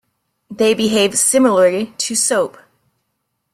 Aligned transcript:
They 0.49 0.73
behave 0.73 1.15
similarly 1.15 1.93
to 1.99 2.15
soap. 2.15 2.57